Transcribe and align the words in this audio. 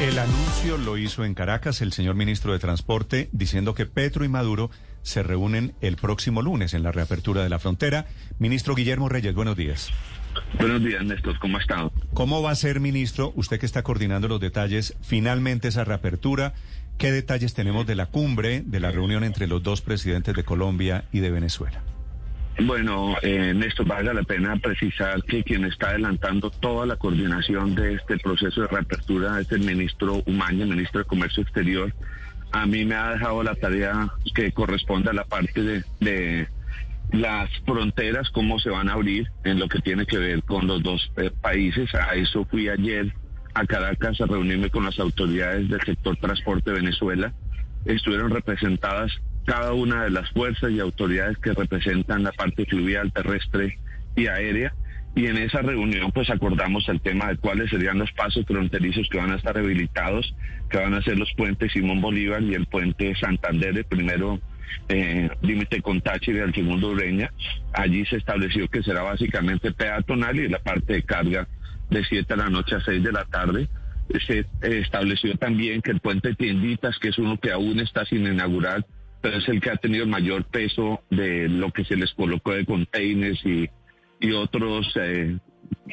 El 0.00 0.18
anuncio 0.18 0.78
lo 0.78 0.98
hizo 0.98 1.24
en 1.24 1.34
Caracas 1.34 1.80
el 1.80 1.92
señor 1.92 2.16
ministro 2.16 2.52
de 2.52 2.58
Transporte 2.58 3.28
diciendo 3.32 3.74
que 3.74 3.86
Petro 3.86 4.24
y 4.24 4.28
Maduro 4.28 4.70
se 5.02 5.22
reúnen 5.22 5.74
el 5.80 5.96
próximo 5.96 6.42
lunes 6.42 6.74
en 6.74 6.82
la 6.82 6.92
reapertura 6.92 7.42
de 7.42 7.48
la 7.48 7.58
frontera. 7.58 8.06
Ministro 8.38 8.74
Guillermo 8.74 9.08
Reyes, 9.08 9.34
buenos 9.34 9.56
días. 9.56 9.90
Buenos 10.58 10.82
días, 10.82 11.04
Néstor. 11.04 11.38
¿Cómo 11.38 11.58
ha 11.58 11.60
estado? 11.60 11.92
¿Cómo 12.14 12.42
va 12.42 12.50
a 12.50 12.56
ser, 12.56 12.80
ministro, 12.80 13.32
usted 13.36 13.60
que 13.60 13.66
está 13.66 13.82
coordinando 13.82 14.28
los 14.28 14.40
detalles, 14.40 14.96
finalmente 15.02 15.68
esa 15.68 15.84
reapertura? 15.84 16.54
¿Qué 16.98 17.12
detalles 17.12 17.54
tenemos 17.54 17.86
de 17.86 17.94
la 17.94 18.06
cumbre, 18.06 18.62
de 18.64 18.80
la 18.80 18.90
reunión 18.90 19.24
entre 19.24 19.46
los 19.46 19.62
dos 19.62 19.82
presidentes 19.82 20.34
de 20.34 20.44
Colombia 20.44 21.04
y 21.12 21.20
de 21.20 21.30
Venezuela? 21.30 21.82
Bueno, 22.60 23.16
eh, 23.22 23.54
Néstor, 23.54 23.86
valga 23.86 24.12
la 24.12 24.22
pena 24.22 24.56
precisar 24.56 25.22
que 25.24 25.42
quien 25.42 25.64
está 25.64 25.88
adelantando 25.88 26.50
toda 26.50 26.86
la 26.86 26.96
coordinación 26.96 27.74
de 27.74 27.94
este 27.94 28.18
proceso 28.18 28.60
de 28.60 28.66
reapertura 28.68 29.40
es 29.40 29.50
el 29.52 29.60
ministro 29.60 30.22
Umaña, 30.26 30.66
ministro 30.66 31.00
de 31.00 31.06
Comercio 31.06 31.42
Exterior. 31.42 31.92
A 32.52 32.66
mí 32.66 32.84
me 32.84 32.94
ha 32.94 33.12
dejado 33.12 33.42
la 33.42 33.54
tarea 33.54 34.08
que 34.34 34.52
corresponde 34.52 35.10
a 35.10 35.14
la 35.14 35.24
parte 35.24 35.62
de, 35.62 35.84
de 36.00 36.48
las 37.10 37.50
fronteras, 37.64 38.30
cómo 38.30 38.58
se 38.58 38.68
van 38.70 38.90
a 38.90 38.94
abrir 38.94 39.30
en 39.44 39.58
lo 39.58 39.68
que 39.68 39.80
tiene 39.80 40.04
que 40.04 40.18
ver 40.18 40.42
con 40.42 40.66
los 40.66 40.82
dos 40.82 41.10
eh, 41.16 41.30
países. 41.30 41.94
A 41.94 42.14
eso 42.14 42.44
fui 42.44 42.68
ayer 42.68 43.14
a 43.54 43.66
Caracas 43.66 44.20
a 44.20 44.26
reunirme 44.26 44.70
con 44.70 44.84
las 44.84 44.98
autoridades 44.98 45.68
del 45.68 45.80
sector 45.80 46.16
transporte 46.18 46.70
de 46.70 46.80
Venezuela. 46.80 47.32
Estuvieron 47.86 48.30
representadas 48.30 49.10
cada 49.44 49.72
una 49.72 50.04
de 50.04 50.10
las 50.10 50.30
fuerzas 50.30 50.70
y 50.70 50.80
autoridades 50.80 51.38
que 51.38 51.52
representan 51.52 52.22
la 52.22 52.32
parte 52.32 52.64
fluvial, 52.66 53.12
terrestre 53.12 53.78
y 54.16 54.26
aérea. 54.26 54.74
Y 55.14 55.26
en 55.26 55.36
esa 55.36 55.60
reunión 55.60 56.10
pues 56.12 56.30
acordamos 56.30 56.88
el 56.88 57.00
tema 57.00 57.28
de 57.28 57.36
cuáles 57.36 57.70
serían 57.70 57.98
los 57.98 58.10
pasos 58.12 58.46
fronterizos 58.46 59.08
que 59.10 59.18
van 59.18 59.30
a 59.30 59.36
estar 59.36 59.54
rehabilitados, 59.54 60.34
que 60.70 60.78
van 60.78 60.94
a 60.94 61.02
ser 61.02 61.18
los 61.18 61.32
puentes 61.34 61.72
Simón 61.72 62.00
Bolívar 62.00 62.42
y 62.42 62.54
el 62.54 62.66
puente 62.66 63.14
Santander, 63.16 63.76
el 63.76 63.84
primero 63.84 64.40
eh, 64.88 65.28
límite 65.42 65.82
con 65.82 66.00
Táchira 66.00 66.38
y 66.38 66.42
el 66.42 66.54
segundo 66.54 66.90
Ureña. 66.90 67.30
Allí 67.74 68.06
se 68.06 68.16
estableció 68.16 68.68
que 68.68 68.82
será 68.82 69.02
básicamente 69.02 69.72
peatonal 69.72 70.38
y 70.38 70.48
la 70.48 70.60
parte 70.60 70.94
de 70.94 71.02
carga 71.02 71.46
de 71.90 72.04
7 72.04 72.34
de 72.34 72.42
la 72.42 72.48
noche 72.48 72.76
a 72.76 72.80
6 72.80 73.02
de 73.02 73.12
la 73.12 73.24
tarde. 73.26 73.68
Se 74.26 74.40
eh, 74.40 74.46
estableció 74.62 75.36
también 75.36 75.82
que 75.82 75.90
el 75.90 76.00
puente 76.00 76.34
Tienditas, 76.34 76.98
que 76.98 77.08
es 77.08 77.18
uno 77.18 77.38
que 77.38 77.52
aún 77.52 77.80
está 77.80 78.04
sin 78.06 78.26
inaugurar, 78.26 78.84
pero 79.22 79.38
es 79.38 79.48
el 79.48 79.60
que 79.60 79.70
ha 79.70 79.76
tenido 79.76 80.04
el 80.04 80.10
mayor 80.10 80.44
peso 80.44 81.02
de 81.10 81.48
lo 81.48 81.70
que 81.72 81.84
se 81.84 81.96
les 81.96 82.12
colocó 82.12 82.52
de 82.52 82.66
containers 82.66 83.40
y, 83.46 83.70
y 84.20 84.32
otros 84.32 84.92
eh, 84.96 85.38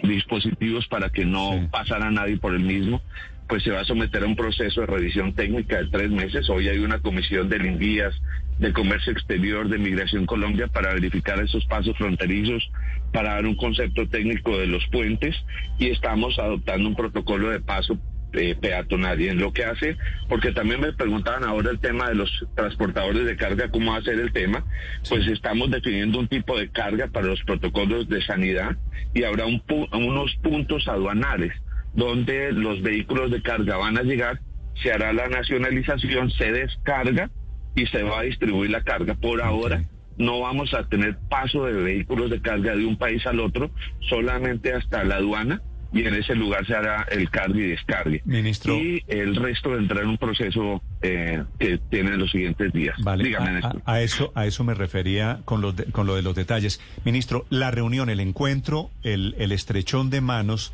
dispositivos 0.04 0.88
para 0.88 1.10
que 1.10 1.26
no 1.26 1.52
Sí. 1.54 1.68
pasara 1.72 2.12
nadie 2.12 2.38
por 2.38 2.54
el 2.54 2.62
mismo, 2.62 3.02
pues 3.48 3.64
se 3.64 3.72
va 3.72 3.82
a 3.82 3.86
someter 3.86 4.24
a 4.24 4.28
un 4.28 4.36
proceso 4.36 4.82
de 4.82 4.88
revisión 4.88 5.34
técnica 5.34 5.78
de 5.78 5.88
tres 5.88 6.12
meses. 6.12 6.50
Hoy 6.50 6.68
hay 6.68 6.80
una 6.80 7.00
comisión 7.00 7.50
de 7.50 7.60
Lindías, 7.60 8.14
de 8.60 8.74
Comercio 8.74 9.12
Exterior, 9.14 9.68
de 9.70 9.78
Migración 9.78 10.26
Colombia 10.26 10.68
para 10.68 10.94
verificar 10.94 11.40
esos 11.40 11.66
pasos 11.66 11.98
fronterizos, 11.98 12.70
para 13.14 13.34
dar 13.36 13.46
un 13.48 13.56
concepto 13.56 14.08
técnico 14.08 14.58
de 14.58 14.68
los 14.68 14.86
puentes 14.88 15.36
y 15.80 15.88
estamos 15.88 16.38
adoptando 16.38 16.90
un 16.90 16.96
protocolo 16.96 17.50
de 17.50 17.60
paso 17.60 17.98
eh, 18.34 18.56
peatonal 18.60 19.20
y 19.22 19.30
en 19.30 19.40
lo 19.40 19.52
que 19.54 19.66
hace, 19.66 19.98
porque 20.28 20.52
también 20.52 20.82
me 20.82 20.94
preguntaban 20.94 21.44
ahora 21.44 21.72
el 21.72 21.80
tema 21.80 22.10
de 22.10 22.16
los 22.16 22.30
transportadores 22.56 23.26
de 23.26 23.36
carga, 23.36 23.70
cómo 23.70 23.92
va 23.92 23.98
a 23.98 24.02
ser 24.04 24.20
el 24.20 24.32
tema, 24.32 24.66
pues 25.08 25.26
estamos 25.28 25.72
definiendo 25.72 26.20
un 26.20 26.28
tipo 26.28 26.58
de 26.58 26.70
carga 26.70 27.08
para 27.08 27.28
los 27.28 27.42
protocolos 27.44 28.08
de 28.10 28.22
sanidad 28.22 28.78
y 29.14 29.24
habrá 29.24 29.46
un 29.46 29.62
pu- 29.66 29.90
unos 29.94 30.36
puntos 30.44 30.88
aduanales 30.88 31.54
donde 31.94 32.52
los 32.52 32.82
vehículos 32.82 33.32
de 33.32 33.42
carga 33.42 33.78
van 33.78 33.98
a 33.98 34.04
llegar, 34.04 34.40
se 34.82 34.92
hará 34.92 35.12
la 35.12 35.28
nacionalización, 35.28 36.30
se 36.32 36.52
descarga 36.52 37.30
y 37.76 37.86
se 37.88 38.04
va 38.04 38.20
a 38.20 38.24
distribuir 38.24 38.70
la 38.70 38.84
carga. 38.84 39.16
Por 39.16 39.42
ahora 39.42 39.84
no 40.18 40.42
vamos 40.42 40.74
a 40.74 40.88
tener 40.88 41.18
paso 41.30 41.66
de 41.66 41.74
vehículos 41.74 42.30
de 42.30 42.42
carga 42.42 42.76
de 42.76 42.86
un 42.86 42.98
país 42.98 43.26
al 43.26 43.40
otro, 43.40 43.72
solamente 44.10 44.74
hasta 44.74 45.04
la 45.04 45.16
aduana 45.16 45.62
y 45.92 46.06
en 46.06 46.14
ese 46.14 46.36
lugar 46.36 46.66
se 46.68 46.76
hará 46.76 47.08
el 47.12 47.30
cargue 47.32 47.66
y 47.66 47.70
descargue. 47.70 48.22
Ministro. 48.26 48.76
Y 48.76 49.04
el 49.08 49.36
resto 49.36 49.72
vendrá 49.72 50.02
en 50.02 50.10
un 50.10 50.18
proceso 50.18 50.82
eh, 51.02 51.44
que 51.60 51.80
tiene 51.90 52.16
los 52.18 52.30
siguientes 52.32 52.72
días. 52.74 52.96
Vale, 53.04 53.24
Dígame, 53.24 53.60
a, 53.64 53.68
a- 53.86 53.94
a 53.94 54.02
eso, 54.02 54.32
a 54.36 54.46
eso 54.46 54.64
me 54.64 54.74
refería 54.76 55.40
con, 55.46 55.62
los 55.62 55.76
de- 55.76 55.86
con 55.86 56.06
lo 56.06 56.16
de 56.16 56.22
los 56.22 56.36
detalles. 56.36 56.80
Ministro, 57.06 57.46
la 57.50 57.72
reunión, 57.72 58.10
el 58.10 58.20
encuentro, 58.20 58.92
el, 59.04 59.36
el 59.40 59.52
estrechón 59.52 60.10
de 60.12 60.22
manos, 60.22 60.74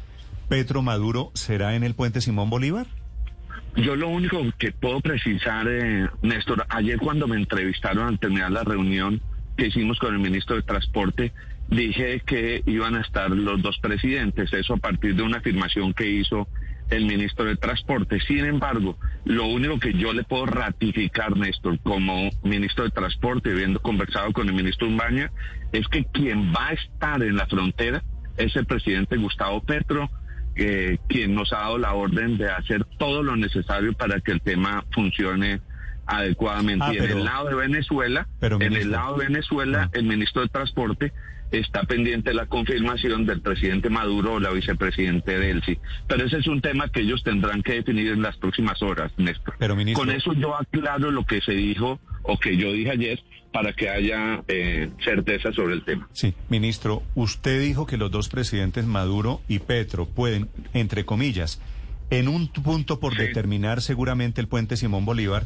Petro 0.50 0.81
Maduro, 0.81 1.32
¿será 1.34 1.76
en 1.76 1.84
el 1.84 1.96
puente 1.96 2.20
Simón 2.22 2.50
Bolívar? 2.50 2.88
Yo 3.78 3.96
lo 3.96 4.08
único 4.09 4.42
que 4.58 4.72
puedo 4.72 5.02
precisar, 5.02 5.66
eh, 5.70 6.08
Néstor, 6.22 6.66
ayer 6.70 6.97
cuando 6.97 7.28
me 7.28 7.36
entrevistaron 7.36 8.08
al 8.08 8.20
terminar 8.20 8.52
la 8.52 8.64
reunión 8.64 9.22
que 9.58 9.68
hicimos 9.68 9.97
con 10.00 10.14
el 10.14 10.20
ministro 10.20 10.56
de 10.56 10.62
Transporte, 10.62 11.32
dije 11.70 12.22
que 12.26 12.62
iban 12.66 12.96
a 12.96 13.02
estar 13.02 13.30
los 13.31 13.62
dos 13.62 13.78
presidentes, 13.80 14.53
eso 14.53 14.74
a 14.74 14.78
partir 14.78 15.16
de 15.16 15.24
una 15.24 15.38
afirmación 15.38 15.94
que 15.94 16.08
hizo 16.09 16.48
el 16.90 17.06
ministro 17.06 17.46
de 17.46 17.56
Transporte. 17.56 18.20
Sin 18.28 18.46
embargo, 18.46 18.98
lo 19.26 19.48
único 19.48 19.80
que 19.80 19.94
yo 19.94 20.14
le 20.14 20.24
puedo 20.24 20.46
ratificar, 20.46 21.36
Néstor, 21.36 21.80
como 21.80 22.30
ministro 22.44 22.84
de 22.84 22.92
Transporte, 22.92 23.52
habiendo 23.52 23.81
conversado 23.81 24.31
con 24.34 24.48
el 24.48 24.53
ministro 24.53 24.88
Umbaña, 24.88 25.31
es 25.72 25.88
que 25.88 26.06
quien 26.06 26.53
va 26.53 26.68
a 26.68 26.74
estar 26.74 27.24
en 27.24 27.36
la 27.36 27.48
frontera 27.48 28.03
es 28.38 28.56
el 28.56 28.66
presidente 28.66 29.18
Gustavo 29.18 29.62
Petro, 29.64 30.09
eh, 30.56 31.00
quien 31.09 31.34
nos 31.34 31.52
ha 31.53 31.58
dado 31.58 31.78
la 31.80 31.94
orden 31.94 32.38
de 32.38 32.50
hacer 32.50 32.86
todo 33.00 33.24
lo 33.24 33.36
necesario 33.36 33.94
para 33.94 34.20
que 34.22 34.32
el 34.32 34.42
tema 34.42 34.86
funcione 34.94 35.62
adecuadamente. 36.06 36.86
Ah, 36.88 36.94
y 36.94 36.97
en 36.97 37.03
el 37.12 37.26
lado 37.26 37.50
de 37.50 37.56
Venezuela, 37.56 38.28
pero, 38.40 38.62
en 38.62 38.74
el 38.74 38.92
lado 38.92 39.18
de 39.18 39.26
Venezuela, 39.26 39.86
Ah. 39.86 39.90
el 39.94 40.03
ministro 40.03 40.44
de 40.44 40.50
Transporte 40.50 41.14
está 41.60 41.84
pendiente 41.84 42.34
la 42.34 42.46
confirmación 42.48 43.26
del 43.26 43.42
presidente 43.42 43.90
Maduro 43.90 44.34
o 44.34 44.40
la 44.40 44.52
vicepresidente 44.52 45.38
Delcy. 45.40 45.78
Pero 46.08 46.26
ese 46.26 46.38
es 46.38 46.48
un 46.48 46.62
tema 46.62 46.90
que 46.90 47.02
ellos 47.02 47.24
tendrán 47.24 47.62
que 47.64 47.74
definir 47.74 48.08
en 48.12 48.22
las 48.22 48.38
próximas 48.38 48.82
horas, 48.82 49.12
Néstor. 49.18 49.56
Pero, 49.60 49.76
ministro- 49.76 50.04
Con 50.06 50.14
eso 50.16 50.34
yo 50.34 50.56
aclaro 50.56 51.12
lo 51.12 51.26
que 51.26 51.42
se 51.42 51.54
dijo 51.54 52.00
o 52.24 52.38
que 52.38 52.58
yo 52.58 52.72
dije 52.74 52.92
ayer 52.92 53.24
para 53.54 53.72
que 53.74 53.90
haya 53.90 54.44
eh, 54.48 54.90
certeza 55.04 55.54
sobre 55.54 55.76
el 55.76 55.86
tema. 55.86 56.10
Sí, 56.12 56.34
ministro, 56.50 57.04
usted 57.16 57.62
dijo 57.62 57.86
que 57.86 57.96
los 57.98 58.12
dos 58.12 58.28
presidentes 58.28 58.86
Maduro 58.86 59.42
y 59.48 59.60
Petro 59.60 60.06
pueden, 60.08 60.50
entre 60.74 61.06
comillas, 61.06 61.62
en 62.10 62.28
un 62.28 62.50
punto 62.50 63.00
por 63.00 63.14
Sí. 63.16 63.22
determinar 63.24 63.82
seguramente 63.82 64.42
el 64.42 64.48
puente 64.48 64.76
Simón 64.78 65.06
Bolívar, 65.06 65.46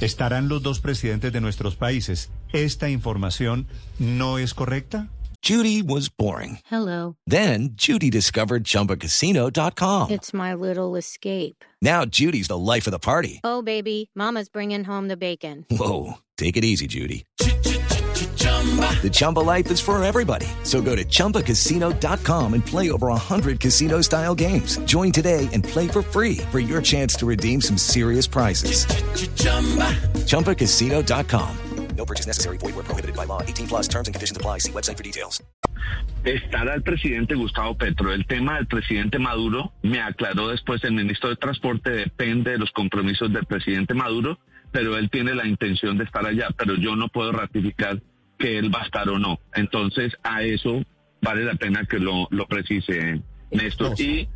estarán 0.00 0.48
los 0.48 0.62
dos 0.62 0.80
presidentes 0.80 1.32
de 1.32 1.40
nuestros 1.40 1.76
países. 1.76 2.30
¿Esta 2.52 2.88
información 2.88 3.66
no 3.98 4.38
es 4.38 4.54
correcta? 4.54 5.08
Judy 5.42 5.82
was 5.82 6.10
boring. 6.10 6.58
Hello. 6.66 7.16
Then 7.26 7.70
Judy 7.74 8.10
discovered 8.10 8.64
ChumbaCasino.com. 8.64 10.10
It's 10.10 10.34
my 10.34 10.52
little 10.54 10.96
escape. 10.96 11.64
Now 11.80 12.04
Judy's 12.04 12.48
the 12.48 12.58
life 12.58 12.86
of 12.86 12.92
the 12.92 12.98
party. 12.98 13.40
Oh, 13.42 13.62
baby, 13.62 14.10
Mama's 14.14 14.50
bringing 14.50 14.84
home 14.84 15.08
the 15.08 15.16
bacon. 15.16 15.64
Whoa, 15.70 16.18
take 16.36 16.58
it 16.58 16.64
easy, 16.64 16.86
Judy. 16.86 17.24
The 19.02 19.10
Chumba 19.10 19.40
life 19.40 19.70
is 19.70 19.80
for 19.80 20.02
everybody. 20.02 20.46
So 20.64 20.82
go 20.82 20.94
to 20.94 21.04
ChumbaCasino.com 21.04 22.54
and 22.54 22.64
play 22.64 22.90
over 22.90 23.06
100 23.08 23.58
casino 23.58 24.02
style 24.02 24.34
games. 24.34 24.76
Join 24.84 25.10
today 25.12 25.48
and 25.54 25.64
play 25.64 25.88
for 25.88 26.02
free 26.02 26.36
for 26.50 26.60
your 26.60 26.82
chance 26.82 27.14
to 27.14 27.26
redeem 27.26 27.62
some 27.62 27.78
serious 27.78 28.26
prizes. 28.26 28.84
ChumbaCasino.com. 30.26 31.56
No 31.96 32.04
purchase 32.06 32.26
necessary. 32.26 32.56
Void 32.58 32.76
were 32.76 32.82
prohibited 32.82 33.14
by 33.14 33.24
law. 33.26 33.42
18 33.42 33.66
plus 33.68 33.88
terms 33.88 34.08
and 34.08 34.14
conditions 34.14 34.36
apply. 34.36 34.58
See 34.58 34.72
website 34.72 34.96
for 34.96 35.02
details. 35.02 35.42
estará 36.24 36.74
el 36.74 36.82
presidente 36.82 37.34
Gustavo 37.34 37.76
Petro. 37.76 38.12
El 38.12 38.26
tema 38.26 38.56
del 38.56 38.66
presidente 38.66 39.18
Maduro, 39.18 39.72
me 39.82 40.00
aclaró 40.00 40.48
después 40.48 40.82
el 40.84 40.92
ministro 40.92 41.30
de 41.30 41.36
Transporte, 41.36 41.90
depende 41.90 42.52
de 42.52 42.58
los 42.58 42.70
compromisos 42.72 43.32
del 43.32 43.46
presidente 43.46 43.94
Maduro, 43.94 44.38
pero 44.70 44.96
él 44.96 45.10
tiene 45.10 45.34
la 45.34 45.46
intención 45.46 45.98
de 45.98 46.04
estar 46.04 46.26
allá, 46.26 46.48
pero 46.56 46.74
yo 46.74 46.96
no 46.96 47.08
puedo 47.08 47.32
ratificar 47.32 48.00
que 48.40 48.58
él 48.58 48.74
va 48.74 48.80
a 48.80 48.84
estar 48.86 49.08
o 49.08 49.18
no. 49.18 49.38
Entonces, 49.54 50.12
a 50.24 50.42
eso 50.42 50.82
vale 51.22 51.44
la 51.44 51.54
pena 51.54 51.84
que 51.84 51.98
lo, 51.98 52.26
lo 52.30 52.46
precise 52.46 53.20
Néstor. 53.50 54.00
Y 54.00 54.28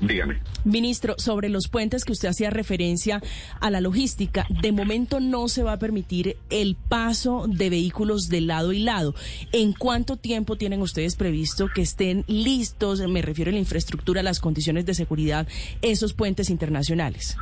dígame. 0.00 0.40
Ministro, 0.64 1.14
sobre 1.18 1.48
los 1.48 1.68
puentes 1.68 2.04
que 2.04 2.12
usted 2.12 2.28
hacía 2.28 2.50
referencia 2.50 3.22
a 3.60 3.70
la 3.70 3.80
logística, 3.80 4.46
de 4.48 4.72
momento 4.72 5.20
no 5.20 5.48
se 5.48 5.62
va 5.62 5.74
a 5.74 5.78
permitir 5.78 6.36
el 6.50 6.76
paso 6.76 7.44
de 7.46 7.70
vehículos 7.70 8.28
de 8.28 8.40
lado 8.40 8.72
y 8.72 8.80
lado. 8.80 9.14
¿En 9.52 9.72
cuánto 9.74 10.16
tiempo 10.16 10.56
tienen 10.56 10.80
ustedes 10.80 11.14
previsto 11.16 11.68
que 11.72 11.82
estén 11.82 12.24
listos, 12.26 13.00
me 13.06 13.22
refiero 13.22 13.50
a 13.50 13.52
la 13.52 13.60
infraestructura, 13.60 14.22
las 14.22 14.40
condiciones 14.40 14.86
de 14.86 14.94
seguridad, 14.94 15.46
esos 15.82 16.14
puentes 16.14 16.48
internacionales? 16.50 17.36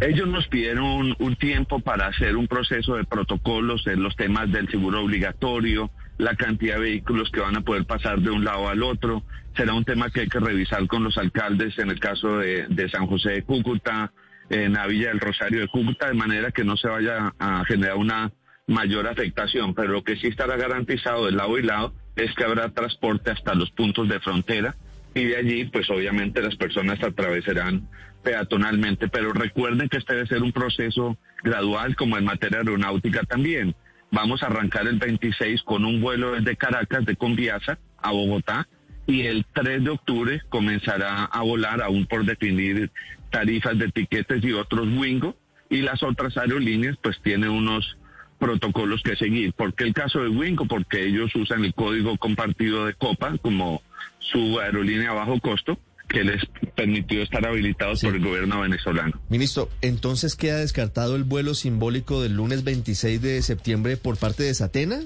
Ellos 0.00 0.28
nos 0.28 0.46
pidieron 0.48 1.16
un 1.18 1.36
tiempo 1.36 1.80
para 1.80 2.08
hacer 2.08 2.36
un 2.36 2.46
proceso 2.46 2.96
de 2.96 3.04
protocolos 3.04 3.86
en 3.86 4.02
los 4.02 4.14
temas 4.14 4.52
del 4.52 4.68
seguro 4.68 5.02
obligatorio, 5.02 5.90
la 6.18 6.36
cantidad 6.36 6.74
de 6.74 6.82
vehículos 6.82 7.30
que 7.30 7.40
van 7.40 7.56
a 7.56 7.62
poder 7.62 7.86
pasar 7.86 8.20
de 8.20 8.30
un 8.30 8.44
lado 8.44 8.68
al 8.68 8.82
otro. 8.82 9.22
Será 9.56 9.72
un 9.72 9.86
tema 9.86 10.10
que 10.10 10.20
hay 10.20 10.28
que 10.28 10.38
revisar 10.38 10.86
con 10.86 11.02
los 11.02 11.16
alcaldes 11.16 11.78
en 11.78 11.88
el 11.88 11.98
caso 11.98 12.38
de, 12.38 12.88
San 12.90 13.06
José 13.06 13.30
de 13.30 13.42
Cúcuta, 13.42 14.12
en 14.50 14.74
la 14.74 14.86
Villa 14.86 15.08
del 15.08 15.20
Rosario 15.20 15.60
de 15.60 15.68
Cúcuta, 15.68 16.08
de 16.08 16.14
manera 16.14 16.50
que 16.52 16.62
no 16.62 16.76
se 16.76 16.88
vaya 16.88 17.32
a 17.38 17.64
generar 17.64 17.96
una 17.96 18.32
mayor 18.66 19.06
afectación. 19.06 19.74
Pero 19.74 19.92
lo 19.92 20.04
que 20.04 20.16
sí 20.16 20.26
estará 20.26 20.56
garantizado 20.56 21.24
de 21.24 21.32
lado 21.32 21.58
y 21.58 21.62
lado 21.62 21.94
es 22.16 22.34
que 22.34 22.44
habrá 22.44 22.68
transporte 22.68 23.30
hasta 23.30 23.54
los 23.54 23.70
puntos 23.70 24.10
de 24.10 24.20
frontera 24.20 24.76
y 25.16 25.24
de 25.24 25.36
allí, 25.38 25.64
pues 25.64 25.88
obviamente 25.88 26.42
las 26.42 26.56
personas 26.56 27.02
atravesarán 27.02 27.88
peatonalmente. 28.22 29.08
Pero 29.08 29.32
recuerden 29.32 29.88
que 29.88 29.96
este 29.96 30.14
debe 30.14 30.26
ser 30.26 30.42
un 30.42 30.52
proceso 30.52 31.16
gradual, 31.42 31.96
como 31.96 32.18
en 32.18 32.24
materia 32.24 32.58
aeronáutica 32.58 33.22
también. 33.22 33.74
Vamos 34.10 34.42
a 34.42 34.46
arrancar 34.48 34.86
el 34.86 34.98
26 34.98 35.62
con 35.62 35.86
un 35.86 36.02
vuelo 36.02 36.32
desde 36.32 36.56
Caracas, 36.56 37.06
de 37.06 37.16
Conviasa, 37.16 37.78
a 37.96 38.12
Bogotá, 38.12 38.68
y 39.06 39.22
el 39.22 39.46
3 39.54 39.84
de 39.84 39.90
octubre 39.90 40.42
comenzará 40.50 41.24
a 41.24 41.42
volar, 41.42 41.80
aún 41.80 42.04
por 42.04 42.26
definir 42.26 42.90
tarifas 43.30 43.78
de 43.78 43.88
tiquetes 43.88 44.44
y 44.44 44.52
otros 44.52 44.86
Wingo, 44.86 45.34
y 45.70 45.80
las 45.80 46.02
otras 46.02 46.36
aerolíneas 46.36 46.98
pues 47.02 47.18
tienen 47.22 47.48
unos 47.48 47.96
protocolos 48.38 49.02
que 49.02 49.16
seguir. 49.16 49.52
¿Por 49.52 49.74
qué 49.74 49.84
el 49.84 49.94
caso 49.94 50.20
de 50.20 50.28
Wingo? 50.28 50.66
Porque 50.66 51.06
ellos 51.06 51.34
usan 51.34 51.64
el 51.64 51.74
código 51.74 52.16
compartido 52.16 52.86
de 52.86 52.94
Copa 52.94 53.36
como 53.38 53.82
su 54.18 54.58
aerolínea 54.60 55.10
a 55.10 55.14
bajo 55.14 55.40
costo, 55.40 55.78
que 56.08 56.24
les 56.24 56.42
permitió 56.74 57.22
estar 57.22 57.46
habilitados 57.46 58.02
por 58.02 58.14
el 58.14 58.24
gobierno 58.24 58.60
venezolano. 58.60 59.20
Ministro, 59.28 59.68
entonces 59.80 60.36
queda 60.36 60.58
descartado 60.58 61.16
el 61.16 61.24
vuelo 61.24 61.54
simbólico 61.54 62.22
del 62.22 62.34
lunes 62.34 62.64
26 62.64 63.20
de 63.20 63.42
septiembre 63.42 63.96
por 63.96 64.16
parte 64.16 64.42
de 64.42 64.54
Satena. 64.54 65.00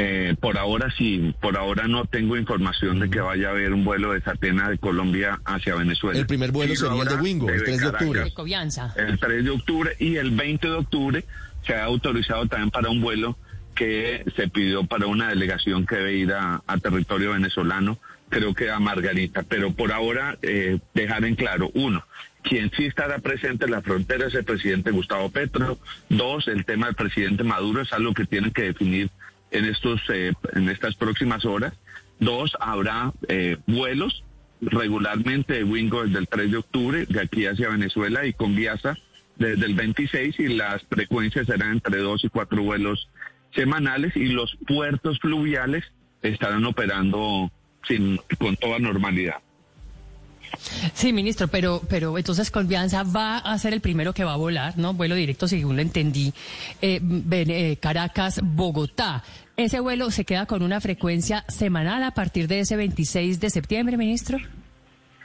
Eh, 0.00 0.36
por 0.38 0.56
ahora 0.58 0.94
sí, 0.96 1.34
por 1.40 1.56
ahora 1.56 1.88
no 1.88 2.04
tengo 2.04 2.36
información 2.36 3.00
de 3.00 3.10
que 3.10 3.20
vaya 3.20 3.48
a 3.48 3.50
haber 3.50 3.72
un 3.72 3.84
vuelo 3.84 4.12
de 4.12 4.20
Satena 4.20 4.70
de 4.70 4.78
Colombia 4.78 5.40
hacia 5.44 5.74
Venezuela. 5.74 6.20
El 6.20 6.26
primer 6.28 6.52
vuelo 6.52 6.76
sería 6.76 7.02
el 7.02 7.08
de 7.08 7.16
Wingo, 7.16 7.50
el 7.50 7.64
3 7.64 7.76
de 7.78 7.84
Caracas, 7.84 8.02
octubre. 8.02 8.32
Covianza. 8.32 8.94
El 8.96 9.18
3 9.18 9.44
de 9.44 9.50
octubre 9.50 9.96
y 9.98 10.14
el 10.14 10.30
20 10.30 10.68
de 10.68 10.74
octubre 10.74 11.24
se 11.66 11.74
ha 11.74 11.82
autorizado 11.82 12.46
también 12.46 12.70
para 12.70 12.90
un 12.90 13.00
vuelo 13.00 13.36
que 13.74 14.24
se 14.36 14.46
pidió 14.46 14.84
para 14.84 15.08
una 15.08 15.30
delegación 15.30 15.84
que 15.84 15.96
debe 15.96 16.14
ir 16.14 16.32
a, 16.32 16.62
a 16.64 16.78
territorio 16.78 17.32
venezolano, 17.32 17.98
creo 18.28 18.54
que 18.54 18.70
a 18.70 18.78
Margarita. 18.78 19.42
Pero 19.42 19.72
por 19.72 19.90
ahora 19.90 20.38
eh, 20.42 20.78
dejar 20.94 21.24
en 21.24 21.34
claro, 21.34 21.72
uno, 21.74 22.04
quien 22.42 22.70
sí 22.76 22.84
estará 22.84 23.18
presente 23.18 23.64
en 23.64 23.72
la 23.72 23.82
frontera 23.82 24.28
es 24.28 24.34
el 24.34 24.44
presidente 24.44 24.92
Gustavo 24.92 25.28
Petro. 25.30 25.76
Dos, 26.08 26.46
el 26.46 26.64
tema 26.64 26.86
del 26.86 26.94
presidente 26.94 27.42
Maduro 27.42 27.82
es 27.82 27.92
algo 27.92 28.14
que 28.14 28.26
tienen 28.26 28.52
que 28.52 28.62
definir 28.62 29.10
en 29.50 29.64
estos 29.64 30.00
eh, 30.10 30.32
en 30.54 30.68
estas 30.68 30.94
próximas 30.96 31.44
horas. 31.44 31.74
Dos, 32.20 32.56
habrá 32.60 33.12
eh, 33.28 33.58
vuelos 33.66 34.24
regularmente 34.60 35.54
de 35.54 35.64
Wingo 35.64 36.04
desde 36.04 36.18
el 36.18 36.28
3 36.28 36.50
de 36.50 36.56
octubre, 36.56 37.06
de 37.06 37.20
aquí 37.20 37.46
hacia 37.46 37.68
Venezuela 37.68 38.26
y 38.26 38.32
con 38.32 38.56
Viasa 38.56 38.96
desde 39.36 39.66
el 39.66 39.74
26 39.74 40.38
y 40.40 40.48
las 40.48 40.82
frecuencias 40.82 41.46
serán 41.46 41.74
entre 41.74 41.98
dos 41.98 42.24
y 42.24 42.28
cuatro 42.28 42.62
vuelos 42.62 43.08
semanales 43.54 44.16
y 44.16 44.26
los 44.26 44.56
puertos 44.66 45.18
fluviales 45.20 45.84
estarán 46.22 46.64
operando 46.64 47.50
sin 47.86 48.18
con 48.38 48.56
toda 48.56 48.78
normalidad. 48.78 49.36
Sí, 50.94 51.12
ministro, 51.12 51.48
pero, 51.48 51.82
pero 51.88 52.16
entonces 52.18 52.50
Convianza 52.50 53.02
va 53.02 53.38
a 53.38 53.58
ser 53.58 53.72
el 53.72 53.80
primero 53.80 54.12
que 54.12 54.24
va 54.24 54.34
a 54.34 54.36
volar, 54.36 54.76
¿no? 54.78 54.94
Vuelo 54.94 55.14
directo, 55.14 55.48
según 55.48 55.76
lo 55.76 55.82
entendí, 55.82 56.32
eh, 56.82 57.00
eh, 57.02 57.76
Caracas, 57.80 58.40
Bogotá. 58.42 59.22
¿Ese 59.56 59.80
vuelo 59.80 60.10
se 60.10 60.24
queda 60.24 60.46
con 60.46 60.62
una 60.62 60.80
frecuencia 60.80 61.44
semanal 61.48 62.02
a 62.04 62.12
partir 62.12 62.46
de 62.46 62.60
ese 62.60 62.76
26 62.76 63.40
de 63.40 63.50
septiembre, 63.50 63.96
ministro? 63.96 64.38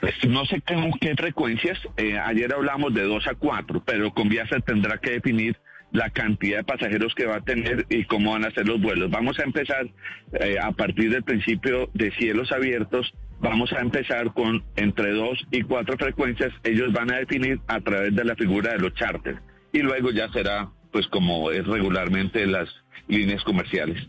Pues 0.00 0.14
no 0.28 0.44
sé 0.44 0.60
con 0.60 0.92
qué 1.00 1.14
frecuencias, 1.14 1.78
eh, 1.96 2.18
ayer 2.18 2.52
hablamos 2.52 2.92
de 2.92 3.04
dos 3.04 3.26
a 3.26 3.34
cuatro, 3.34 3.82
pero 3.84 4.12
con 4.12 4.28
Viasa 4.28 4.60
tendrá 4.60 4.98
que 4.98 5.12
definir 5.12 5.56
la 5.92 6.10
cantidad 6.10 6.58
de 6.58 6.64
pasajeros 6.64 7.14
que 7.14 7.24
va 7.24 7.36
a 7.36 7.40
tener 7.40 7.86
y 7.88 8.04
cómo 8.04 8.32
van 8.32 8.44
a 8.44 8.50
ser 8.50 8.66
los 8.66 8.80
vuelos. 8.80 9.10
Vamos 9.10 9.38
a 9.38 9.44
empezar 9.44 9.86
eh, 10.32 10.56
a 10.60 10.72
partir 10.72 11.10
del 11.10 11.22
principio 11.22 11.88
de 11.94 12.10
cielos 12.10 12.50
abiertos, 12.50 13.14
vamos 13.44 13.70
a 13.74 13.80
empezar 13.80 14.32
con 14.32 14.64
entre 14.74 15.12
dos 15.12 15.38
y 15.50 15.62
cuatro 15.62 15.96
frecuencias, 15.98 16.50
ellos 16.64 16.92
van 16.92 17.12
a 17.12 17.18
definir 17.18 17.60
a 17.66 17.78
través 17.80 18.16
de 18.16 18.24
la 18.24 18.34
figura 18.34 18.72
de 18.72 18.78
los 18.78 18.94
charters 18.94 19.38
y 19.70 19.80
luego 19.80 20.10
ya 20.10 20.32
será 20.32 20.70
pues 20.90 21.06
como 21.08 21.50
es 21.50 21.66
regularmente 21.66 22.46
las 22.46 22.68
líneas 23.06 23.44
comerciales. 23.44 24.08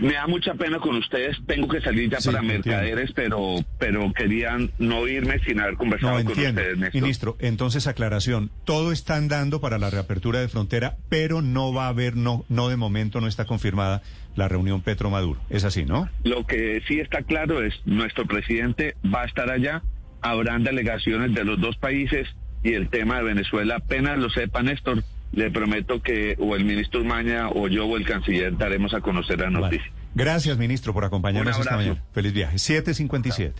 Me 0.00 0.12
da 0.12 0.26
mucha 0.26 0.52
pena 0.54 0.78
con 0.78 0.96
ustedes, 0.96 1.36
tengo 1.46 1.68
que 1.68 1.80
salir 1.80 2.10
ya 2.10 2.20
Sí, 2.20 2.28
para 2.28 2.40
entiendo. 2.42 2.68
mercaderes, 2.68 3.12
pero 3.14 3.56
pero 3.78 4.12
querían 4.12 4.70
no 4.78 5.06
irme 5.08 5.38
sin 5.40 5.60
haber 5.60 5.76
conversado 5.76 6.18
No 6.18 6.24
con 6.24 6.32
ustedes, 6.32 6.76
Néstor. 6.76 7.00
Ministro, 7.00 7.36
entonces 7.38 7.86
aclaración, 7.86 8.50
todo 8.64 8.92
está 8.92 9.16
andando 9.16 9.60
para 9.60 9.78
la 9.78 9.88
reapertura 9.88 10.40
de 10.40 10.48
frontera, 10.48 10.96
pero 11.08 11.40
no 11.40 11.72
va 11.72 11.86
a 11.86 11.88
haber, 11.88 12.16
no, 12.16 12.44
no 12.48 12.68
de 12.68 12.76
momento 12.76 13.20
no 13.20 13.26
está 13.28 13.44
confirmada 13.46 14.02
la 14.34 14.48
reunión 14.48 14.82
Petro-Maduro. 14.82 15.40
Es 15.50 15.64
así, 15.64 15.84
¿no? 15.86 16.10
Lo 16.24 16.44
que 16.46 16.82
sí 16.88 17.00
está 17.00 17.22
claro 17.22 17.62
es 17.62 17.72
nuestro 17.86 18.26
presidente 18.26 18.96
va 19.04 19.22
a 19.22 19.26
estar 19.26 19.50
allá, 19.50 19.82
habrán 20.20 20.62
delegaciones 20.64 21.32
de 21.34 21.44
los 21.44 21.58
dos 21.60 21.76
países 21.78 22.28
y 22.62 22.74
el 22.74 22.88
tema 22.90 23.18
de 23.18 23.22
Venezuela 23.24 23.76
apenas 23.76 24.18
lo 24.18 24.28
sepa 24.30 24.62
Néstor, 24.62 25.04
le 25.36 25.50
prometo 25.52 26.02
que 26.02 26.34
o 26.40 26.56
el 26.56 26.64
ministro 26.64 27.04
Maña 27.04 27.50
o 27.50 27.68
yo 27.68 27.86
o 27.86 27.96
el 27.96 28.04
canciller 28.04 28.56
daremos 28.56 28.92
a 28.94 29.00
conocer 29.00 29.38
la 29.38 29.44
Vale. 29.46 29.60
noticia. 29.60 29.92
Gracias, 30.14 30.56
ministro, 30.58 30.92
por 30.92 31.04
acompañarnos 31.04 31.54
Un 31.56 31.60
esta 31.62 31.74
abrazo. 31.74 31.90
mañana. 31.90 32.06
Feliz 32.12 32.32
viaje. 32.32 32.58
757. 32.58 33.54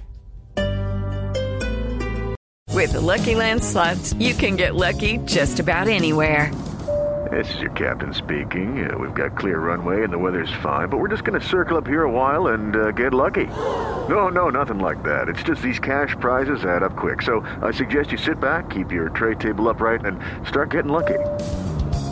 With 2.75 2.93
the 2.93 3.01
Lucky 3.01 3.35
Land 3.35 3.63
slots, 3.63 4.15
you 4.19 4.35
can 4.35 4.57
get 4.57 4.75
lucky 4.75 5.19
just 5.27 5.61
about 5.61 5.89
anywhere. 5.89 6.51
This 7.31 7.53
is 7.55 7.61
your 7.61 7.73
captain 7.73 8.15
speaking. 8.15 8.89
Uh, 8.89 8.97
we've 8.99 9.15
got 9.15 9.37
clear 9.37 9.59
runway 9.59 10.05
and 10.05 10.13
the 10.13 10.19
weather's 10.19 10.53
fine, 10.63 10.89
but 10.89 10.99
we're 10.99 11.09
just 11.09 11.25
going 11.25 11.39
to 11.41 11.45
circle 11.45 11.77
up 11.77 11.87
here 11.87 12.05
a 12.05 12.11
while 12.11 12.49
and 12.55 12.77
uh, 12.77 12.93
get 12.93 13.13
lucky. 13.13 13.47
No, 14.09 14.29
no, 14.29 14.49
nothing 14.51 14.79
like 14.79 15.03
that. 15.03 15.29
It's 15.29 15.43
just 15.43 15.61
these 15.61 15.81
cash 15.81 16.15
prizes 16.21 16.65
add 16.65 16.85
up 16.85 16.95
quick. 16.97 17.23
So 17.23 17.41
I 17.63 17.73
suggest 17.73 18.13
you 18.13 18.19
sit 18.19 18.39
back, 18.39 18.71
keep 18.71 18.93
your 18.93 19.09
tray 19.09 19.35
table 19.35 19.69
upright, 19.69 20.05
and 20.05 20.21
start 20.47 20.71
getting 20.71 20.93
lucky. 20.93 21.19